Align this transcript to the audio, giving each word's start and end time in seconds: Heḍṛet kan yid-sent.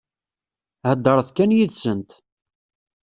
Heḍṛet 0.89 1.29
kan 1.37 1.55
yid-sent. 1.57 2.09